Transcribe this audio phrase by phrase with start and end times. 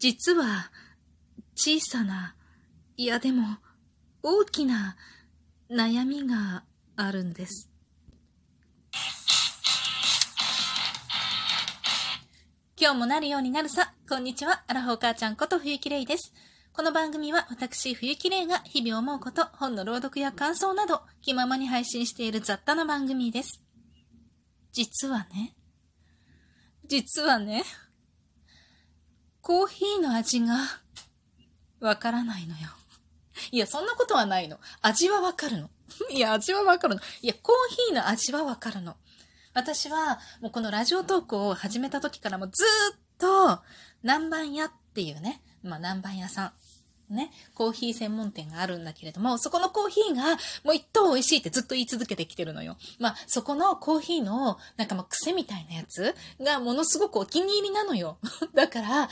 [0.00, 0.70] 実は、
[1.54, 2.34] 小さな、
[2.96, 3.58] いやでも、
[4.22, 4.96] 大きな
[5.70, 6.64] 悩みが
[6.96, 7.68] あるんです。
[12.80, 13.92] 今日もなるようになるさ。
[14.08, 14.64] こんにちは。
[14.68, 16.32] アラフォー母ちゃんこと冬木玲です。
[16.72, 23.62] この番組は私、冬木玲が日々思うこと、本の朗読や感想など、気ままに配信している雑多な番組です。
[24.72, 25.54] 実はね、
[26.86, 27.64] 実はね、
[29.42, 30.56] コーヒーの味が、
[31.80, 32.68] わからないのよ。
[33.50, 34.58] いや、そんなことはないの。
[34.82, 35.70] 味はわかるの。
[36.10, 37.00] いや、味はわかるの。
[37.22, 38.96] いや、コーヒーの味はわかるの。
[39.54, 42.64] 私は、もうこのラジオトークを始めた時からもず
[42.94, 43.62] っと、
[44.02, 46.52] 南蛮屋っていうね、まあ南蛮屋さん、
[47.10, 52.76] ね、コーヒー専門店があるんだけれども、そこのコーヒーがもう一等美味しいってずっと言い続けてきてるのよ。
[52.98, 58.18] まあそこのコーヒーのなんかまあ癖みたいなやつがものすごくお気に入りなのよ。
[58.54, 59.08] だから、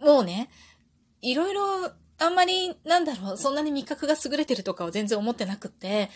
[0.00, 0.50] もうね、
[1.22, 6.10] いろいろあんまり、なんだろう、そんなに味覚が優れてるとかは全然思ってなくって、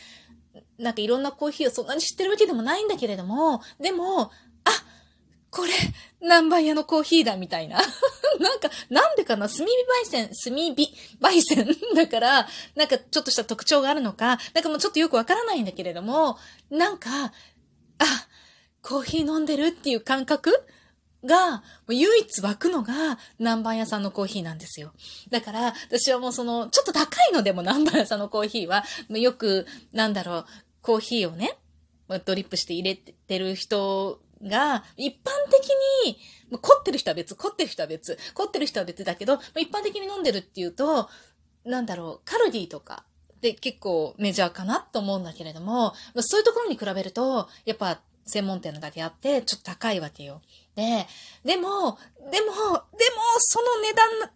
[0.79, 4.33] なんかいろんなコーヒーをそんなに知ってるわけでもないんだけれども、でも、
[5.53, 5.73] これ、
[6.23, 7.77] 南蛮屋のコーヒーだ、みたいな。
[8.41, 9.51] なんか、なんでかな？
[9.51, 11.69] 炭火焙煎、炭火焙煎？
[11.95, 16.39] だから、なんかちょっとした特徴があるのか、なんかもうちょっとよくわからないんだけれども、
[16.71, 17.33] なんか、あ、
[18.81, 20.65] コーヒー飲んでるっていう感覚？
[21.25, 24.93] が、唯一湧くのが南蛮屋さんのコーヒーなんですよ。
[25.31, 30.47] だから、私はもうその、ちょっと高いのでも南蛮屋さんのコーヒーは、よく、なんだろう、
[30.81, 31.59] コーヒーをね、
[32.25, 35.69] ドリップして入れてる人が、一般的
[36.07, 36.19] に、
[36.61, 41.09] 凝ってる人は別、凝ってる人は別、凝ってる人は別だけど、一般的に飲んでるっていうと、
[41.65, 43.05] なんだろう、カルディとか
[43.41, 50.43] で結構メジャーかなと思うんだけれども、そういうところに比べると、やっぱ専門店のだけあって、ちょっと高いわけよ。
[50.75, 51.07] で、
[51.45, 51.99] でも、でも、
[52.31, 52.53] でも、
[53.39, 54.31] その値段、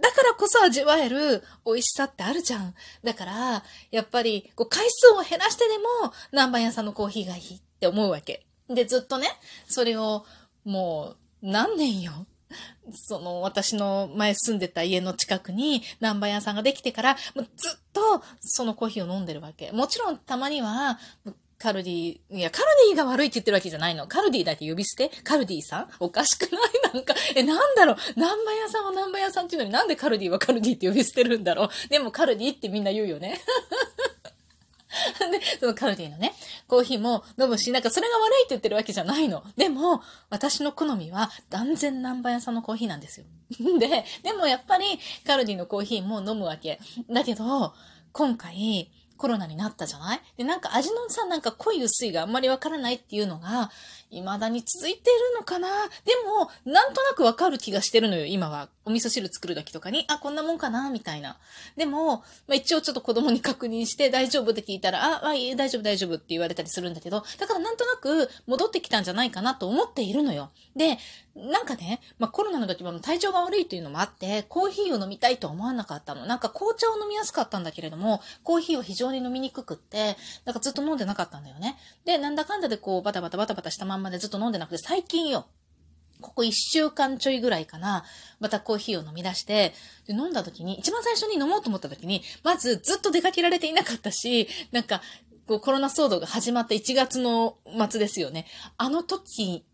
[0.00, 2.74] だからこそ味わえる美味しさってあるじゃん。
[3.02, 8.46] だから、やっぱり、こう、回数を減らしてでも、南蛮屋さんのコーヒーがいいって思うわけ。
[8.70, 9.28] で、ずっとね、
[9.68, 10.24] それを、
[10.64, 12.26] もう、何年よ。
[12.92, 19.70] その、私の前住んでた家の近くに南蛮屋さんができてから、もうずっとそのコーヒーを飲んでるわけ。
[19.72, 20.98] もちろんたまには、
[21.58, 24.06] カルディ、いや、カルディが悪いって言ってるわけじゃないの。
[24.06, 25.88] カルディだけ呼び捨てカルディさん？
[26.00, 26.60] おかしくない？
[26.94, 27.96] なんか、え、なんだろう？
[28.16, 31.88] 南蛮屋さんは南蛮屋さんっていうのになんでカルディはカルディって呼び捨てるんだろう？
[31.90, 33.38] でもカルディってみんな言うよね。
[35.30, 36.32] で、そのカルディのね、
[36.66, 39.44] コーヒーも飲むし、なんかそれが悪いって言ってるわけじゃないの。
[39.56, 43.26] でも、私の好みは断然南蛮屋さんのコーヒーなんですよ。
[43.78, 46.80] で、でもやっぱりカルディのコーヒーも飲むわけ。
[47.08, 47.72] だけど、
[48.12, 50.20] 今回、コロナになったじゃない？
[50.38, 53.70] で、なんか味のさ、なんか濃い薄いがあんまりわからないっていうのが、
[54.10, 55.68] 未だに続いてるのかな？
[55.68, 58.70] でも、なんとなくわかる気がしてるのよ、今は。
[58.86, 60.88] お味噌汁作る時とかに、あ、こんなもんかな？
[60.88, 61.36] みたいな。
[61.76, 62.16] でも、
[62.48, 70.50] まあ、一応ちょっと子供に確認して大丈夫って聞いたら、あ、あ、いい、大丈夫大丈夫って言われたりするんだけど、だからなんとなく戻ってきたんじゃないかなと思っているのよ。
[70.74, 70.98] で、
[71.36, 76.26] なんかね、まあ、コロナの時は体調が悪いというのもあって、コーヒーを飲みたいとは思わなかったの。
[76.26, 81.76] なんか紅茶を飲みやすかったんだけれども、コーヒーは非常に飲みにくくって、なんかずっと飲んでなかったんだよね。
[82.04, 85.46] で、なんだかんだでこう、バタバタバタバタしたまんまでずっと飲んでなくて、最近よ。
[86.20, 88.04] ここ一週間ちょいぐらいかな、
[88.40, 89.72] またコーヒーを飲み出して、
[90.06, 95.00] で飲んだ時に、一番最初に飲もうと思った時に、まずずっと出かけられていなかったし、なんか、
[95.46, 97.56] こうコロナ騒動が始まった1月の
[97.90, 98.46] 末ですよね。
[98.76, 99.64] あの時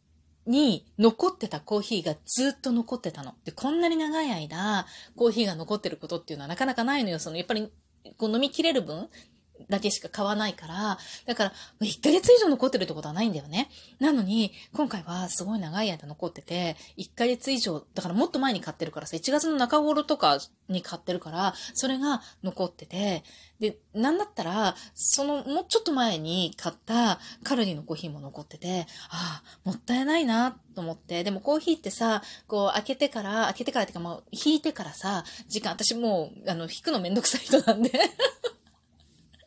[0.47, 3.35] に残ってたコーヒーがずっと残ってたの。
[3.45, 4.87] で、こんなに長い間、
[5.17, 7.19] コーヒーが残ってることっていうのはなかなかないのよ。
[7.19, 7.71] その、やっぱり、
[8.17, 9.09] こう飲み切れる分、
[9.69, 13.69] だけしか買わないから、だから、1ヶ月以上残ってるってことはないんだよね。
[13.99, 23.25] なのに、今回はすごい長い間残ってて、1ヶ月以上、だからもっと前に買ってるからさ、1月の中頃とかに買ってるから、それが残ってて、
[23.61, 37.91] で、なんだったら、その、もうちょっと前に買ったカルディのコーヒーも残ってて、ああ、もったいないなと思って、でもコーヒーってさ、こう、開けてから、開けてからっていうか、もう、引いてからさ、時間、私もう、あの、引くのめんどくさい人なんで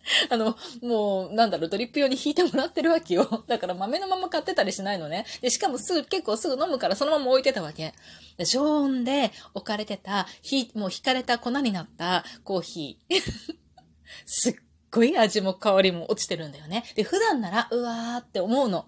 [0.30, 3.44] あの、もう、なんだろう、ドリップ用に引いてもらってるわけよ。
[3.48, 5.26] だから豆のまま買ってたりしないのね。
[5.42, 7.94] で、しかもすぐ、結構すぐ飲むからそのまま置いてたわけ。
[8.38, 13.22] で常温で置かれてた、ひ、もう引かれた粉になったコーヒー。
[14.26, 14.56] すっ
[14.92, 16.84] ごい味も香りも落ちてるんだよね。
[16.96, 18.88] で、普段なら、うわーって思うの。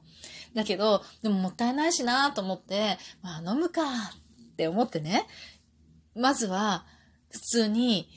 [0.54, 5.26] だけど、でももったいないしなーと思って、まあ飲むかって思ってね。
[6.16, 6.86] まずは、
[7.30, 8.10] 普通に、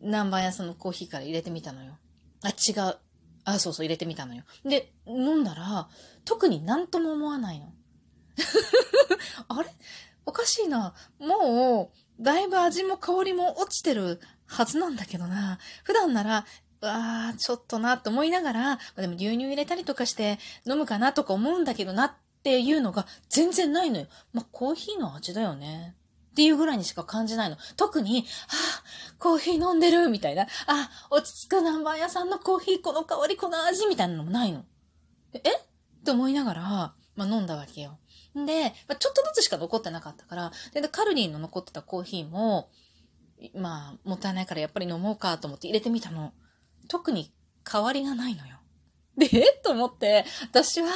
[0.00, 1.98] 南蛮屋さんのコーヒーから入れてみたのよ。
[2.42, 2.98] あ、違う。
[3.44, 4.42] あ、そうそう、入れてみたのよ。
[4.64, 5.88] で、飲んだら、
[6.24, 7.72] 特になんとも思わないの。
[9.48, 9.68] あれ？
[10.24, 10.94] おかしいな。
[11.18, 15.58] もう、だいぶ味も香りも落ちてるはずなんだけどな。
[15.84, 16.46] 普段なら、
[16.80, 22.12] わあ、ちょっとなって思いながら、でも牛乳入れたりとかして飲むかなとか思うんだけどなっ
[22.42, 24.06] ていうのが全然ないのよ。
[24.32, 25.96] まあ、コーヒーの味だよね。
[26.32, 27.58] っていうぐらいにしか感じないの。
[27.76, 30.46] 特に、あ、コーヒー飲んでるみたいな。
[30.66, 34.64] あ、落ち着く南蛮屋さんのコーヒー、この香り、この味みたいなのもないの。
[35.34, 35.38] え？
[35.38, 35.42] っ
[36.04, 37.98] て思いながら、まあ、飲んだわけよ。
[38.38, 42.70] んで、まあ、ちょっとずつしか残ってなかったから、で、カルディの残ってたコーヒーも、
[43.54, 46.32] まあ、もったいないからやっぱり飲もうかと思って入れてみたの。
[46.88, 47.30] 特に
[47.70, 48.56] 変わりがないのよ。
[49.18, 49.60] で、え？
[49.62, 50.88] と思って、私は、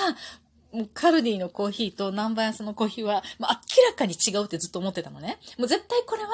[0.92, 5.38] カルディのコーヒーと南蛮屋さんのコーヒーは、まあ、らかに違うってずっと思ってたのね。
[5.58, 6.28] もう絶対これは、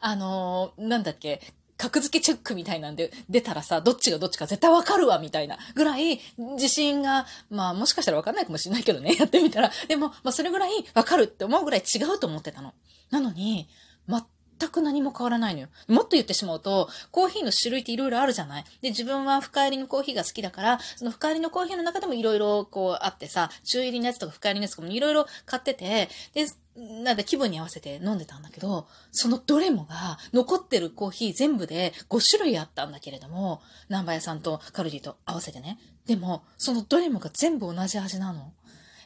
[0.00, 1.40] あのー、なんだっけ、
[1.82, 9.72] 格付けチェックみたいなんで出たらさ、どっちがどっちか絶対わかるわ、みたいなぐらい自信が、まあもしかしたらわかんないかもしれないけどね、 やってみたら。
[9.88, 12.72] でも、まあそれぐらいわかるって思うぐらい違うと思ってたの。
[13.10, 13.68] なのに、
[14.08, 15.68] 全く何も変わらないのよ。
[15.88, 33.60] もっと言ってしまうと、コーヒーの種類って色々あるじゃないで、自分は深入りのコーヒーが好きだから、その深入りのコーヒーの中でも色々こうあってさ、中入りのやつとか深入りのやつとかも色々買ってて、で、なんで気分に合わせて飲んでたんだけど、そのどれもが残ってるコーヒー全部で5種類あったんだけれども、
[33.90, 35.78] 南波屋さんとカルディと合わせてね。
[36.06, 38.52] でも、そのどれもが全部同じ味なの。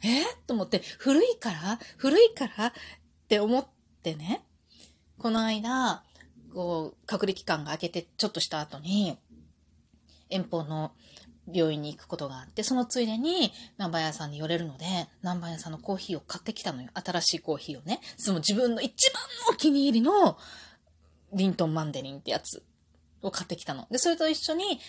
[0.05, 1.79] え、と思って、古いから？
[1.97, 2.73] 古いからっ
[3.29, 3.67] て思っ
[4.03, 4.45] てね。
[5.19, 6.05] この間、
[6.55, 9.19] こう、隔離期間が明けてちょっとした後に、
[10.31, 10.93] 遠方の
[11.53, 14.85] 病院に行くことがあって、そのついでに南蛮屋さんに寄れるので、
[15.23, 16.89] 南蛮屋さんのコーヒーを買ってきたのよ。
[16.95, 18.01] 新しいコーヒーをね。
[18.17, 20.39] その自分の一番のお気に入りの
[21.33, 22.63] リントンマンデリンってやつ
[23.23, 23.87] を買ってきたの。
[23.91, 24.81] で、それと一緒に、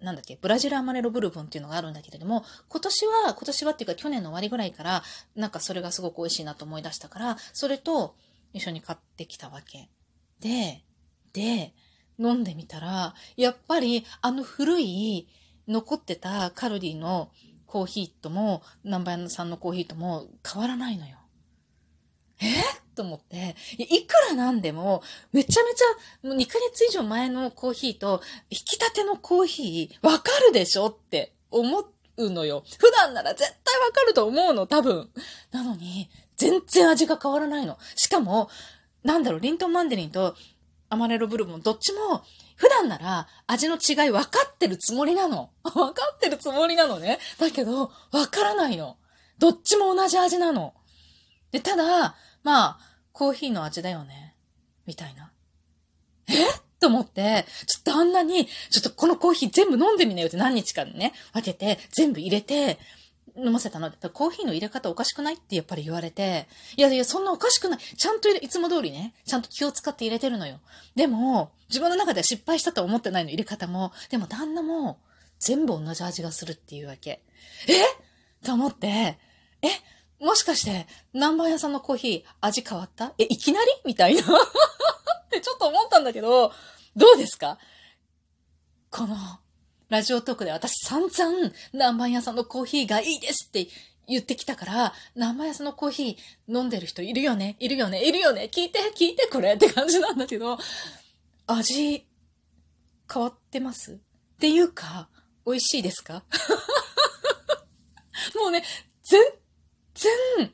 [0.00, 5.02] なんだっけ、ブラジルアマレロブルボンっていうのがあるんだけれども、今年は、今年はっていうか去年の終わりぐらいから、
[5.34, 8.16] なんかそれがすごく美味しいなと思い出したから、それと、
[8.54, 9.90] 一緒に買ってきたわけ。
[10.40, 10.84] で、
[11.32, 11.74] で、
[12.18, 15.28] 飲んでみたら、やっぱりあの古い
[15.68, 17.30] 残ってたカロリーの
[17.66, 21.16] コーヒーとも、南蛮屋さんのコーヒーとも変わらないのよ。
[22.40, 22.46] え？
[22.94, 25.02] と思って、いくらなんでも、
[25.32, 31.84] めちゃめちゃ、もう2ヶ月以上前のコーヒーと、引き立てのコーヒー、わかるでしょって思
[32.16, 32.62] うのよ。
[32.78, 35.10] 普段なら絶対わかると思うの、多分。
[35.50, 37.78] なのに、全然味が変わらないの。
[37.96, 38.48] しかも、
[39.02, 40.36] なんだろう、リントンマンデリンと
[40.88, 42.22] アマレロブルボン、どっちも、
[42.56, 45.50] 普段なら味の違い分かってるつもりなの。
[45.62, 47.18] 分かってるつもりなのね。
[47.38, 48.96] だけど、分からないの。
[49.38, 50.74] どっちも同じ味なの。
[51.50, 52.78] で、ただ、まあ、
[53.12, 54.36] コーヒーの味だよね。
[54.86, 55.32] みたいな。
[56.28, 56.34] え？
[56.80, 62.78] と思って、ちょっとあんなに、ちょっとこのコーヒー全部飲んでみなよって何日かね、分けて、全部入れて、
[63.36, 63.96] 飲ませたので。
[64.08, 67.78] コーヒーの入れ方おかしくないってやっぱり言われて、いやいや、そんなおかしくない。
[67.80, 70.60] ちゃんと、いつも通りね、ちゃんと気を使って入れてるのよ。
[70.94, 73.92] でも、自分の中では失敗したと思ってないの、入れ方も。
[74.10, 74.98] でも旦那も、
[75.40, 77.22] 全部同じ味がするっていうわけ。
[77.68, 78.44] え？
[78.44, 79.18] と思って、
[79.62, 79.68] え？
[80.20, 83.12] もしかして、南蛮屋さんのコーヒー、味変わった？
[83.18, 83.66] え、いきなり？
[83.84, 84.26] みたいな っ
[85.30, 86.52] てちょっと思ったんだけど、
[86.96, 87.58] どうですか？
[88.90, 89.16] この、
[89.94, 93.68] ラジオトークで私散々南蛮屋さんのコーヒーがいいですって
[94.08, 97.54] 言ってきたから、南蛮屋さんのコーヒー飲んでる人いるよね？
[97.60, 98.04] いるよね？
[98.04, 98.50] いるよね？
[98.52, 99.52] 聞いて聞いてこれ。
[99.52, 100.58] って感じなんだけど、
[101.46, 102.04] 味、
[103.12, 103.92] 変わってます？
[103.92, 103.96] っ
[104.40, 105.08] ていうか、
[105.46, 106.24] 美味しいですか？
[108.34, 108.64] もうね、
[109.04, 109.22] 全
[109.94, 110.52] 然、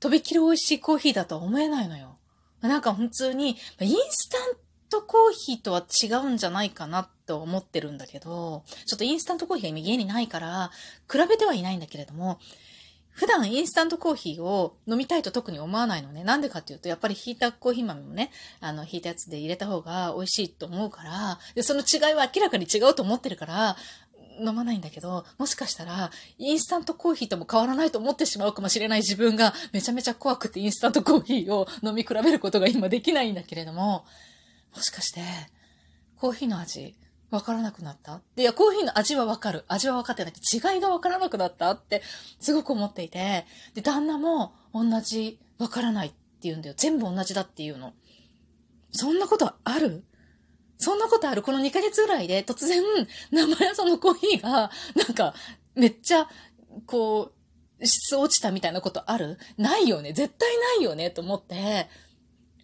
[0.00, 2.18] とびきり美味しいコーヒーだとは思えないのよ。
[2.60, 4.56] なんか普通に、インスタン
[4.90, 10.70] トコーヒーとは違うんじゃないかなっと思ってるんだけど、ちょっとインスタントコーヒーが家にないから、
[11.10, 12.38] 比べてはいないんだけれども、
[13.16, 16.22] 普段インスタントコーヒーを飲みたいと特に思わないのね。
[16.22, 18.30] なんでかっていうと、やっぱりひいたコーヒー豆もね、
[18.60, 23.76] あの、ひいたやつで入れた方が美味しいと思うから、で、その違いは明らかに違うと思ってるから、
[24.38, 34.04] 飲まないんだけど、もしかしたら、インスタントコーヒーとも変わらないと思ってしまうかもしれない自分が、めちゃめちゃ怖くてインスタントコーヒーを飲み比べることが今できないんだけれども、
[34.74, 35.22] もしかして、
[36.16, 36.94] コーヒーの味、
[37.30, 38.20] わからなくなった？
[38.36, 39.64] で、いや、コーヒーの味はわかる。
[39.68, 42.02] 味はわかってないけど、違いがわからなくなったって、
[42.38, 46.74] すごく思っていて、で、旦那も同じ、わからないって言うんだよ。
[46.76, 47.94] 全部同じだっていうの。
[48.92, 50.04] そんなことある？
[50.78, 51.42] そんなことある？
[51.42, 52.82] この2ヶ月ぐらいで突然、
[53.32, 55.34] 生屋さんのコーヒーが、なんか、
[55.74, 56.28] めっちゃ、
[56.86, 57.32] こ
[57.80, 59.38] う、質落ちたみたいなことある？
[59.58, 60.12] ないよね。
[60.12, 61.10] 絶対ないよね。
[61.10, 61.88] と思って、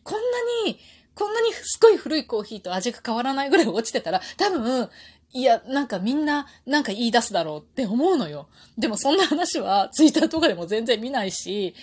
[0.05, 0.21] こん
[0.65, 0.79] なに、
[1.15, 4.89] こんなにすごい古いコーヒーと味が変わらないぐらい落ちてたら、多分、
[5.35, 8.49] いや、なんかみんな、なんか言い出すだろうって思うのよ。
[8.79, 11.75] でもそんな話は、ツイッターとかでも全然見ないし、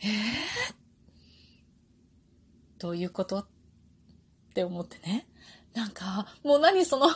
[0.00, 0.08] えー、
[2.78, 3.38] どういうこと？
[3.38, 3.46] っ
[4.54, 5.26] て思ってね。
[5.74, 7.14] なんか、もう何その、も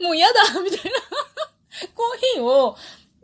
[0.00, 0.90] う、もうやだみたいな
[1.94, 2.76] コーヒーを、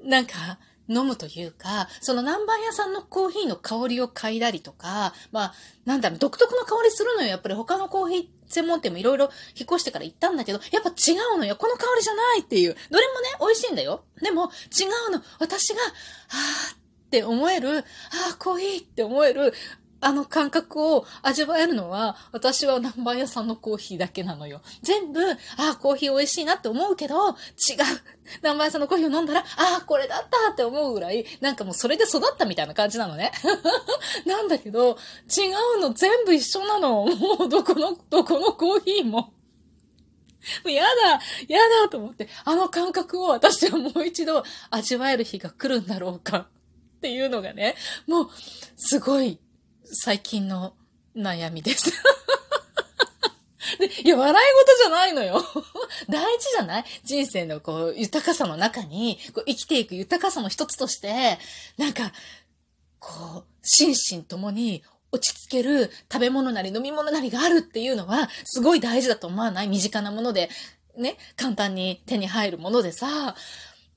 [0.02, 7.28] なんか、飲むというか、その南蛮屋さんのコーヒーの香りを嗅いだりとか、まあ、なんだろう、独特の香りするのよ。
[7.28, 11.56] やっぱり他のコーヒー専門店もいろいろ引っ越してから行ったんだけど、やっぱ違うのよ。
[11.56, 12.76] この香りじゃないっていう。
[12.90, 14.04] どれもね、美味しいんだよ。
[14.20, 15.22] でも、違うの。
[15.38, 16.78] 私が、あーっ
[17.10, 19.52] て思える、あー、コーヒーって思える、
[20.04, 24.60] あの感覚を味わえるのは、私は南蛮屋さんのコーヒーだけなのよ。
[24.82, 25.36] 全部、あ
[25.72, 27.34] あ、コーヒー美味しいなって思うけど、違う。
[28.44, 33.32] 南蛮屋さんのコーヒーを飲んだら、ああ、これだったって思うぐらい、なんかもうそれで育ったみたいな感じなのね。
[34.26, 34.98] なんだけど、
[35.34, 37.06] 違うの全部一緒なの。
[37.06, 39.20] もうどこの、どこのコーヒーも。
[39.20, 39.32] も
[40.66, 40.90] うやだ、
[41.48, 48.30] やだと思って、あの感覚を私はもう一度味わえる日が来るんだろうかっていうのがね、もう、
[48.76, 49.38] すごい
[49.84, 50.74] 最近の
[51.16, 51.90] 悩みです
[53.78, 53.92] で。
[54.02, 54.36] いや、笑い
[54.66, 55.42] 事じゃないのよ。
[56.08, 56.84] 大事じゃない？
[57.04, 61.38] 人生のこう、豊かさの中に、こう生きていく豊かさの一つとして、
[61.76, 62.12] なんか、
[62.98, 69.68] こう、心身ともに落ち着ける食べ物なり飲み物なりがあるっていうのは、すごい大事だと思わない？
[69.68, 70.50] 身近なもので、
[70.96, 73.34] ね、簡単に手に入るものでさ、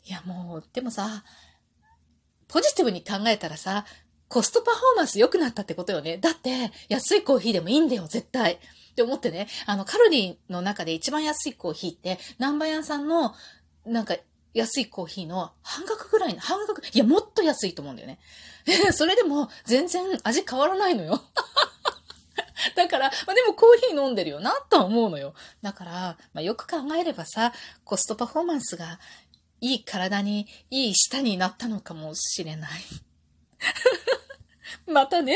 [0.06, 1.24] いやもう、でもさ、
[2.48, 3.86] ポジティブに考えたらさ、
[4.30, 6.18] コストパフォーマンス良くなったってことよね。
[6.18, 8.54] だって、安いコーヒーでもいいんだよ、絶対。
[8.54, 8.58] っ
[8.96, 13.34] て思ってね、あの、カロリーの中で一番安いコーヒーって、南蛮屋さんの、
[13.86, 14.16] なんか、
[14.54, 18.20] 安いコーヒーの半額ぐらいの、半額、いや、もっと安いと思うんだよね。
[18.92, 21.22] それでも、全然味変わらないのよ。
[22.76, 25.36] だから、まあ、でもコーヒー飲んでるよな、とは思うのよ。
[25.62, 27.54] だから、まあ、よく考えればさ、
[27.86, 29.00] コストパフォーマンスが
[29.62, 32.72] いい体に、いい舌になったのかもしれない。
[34.88, 35.36] またね。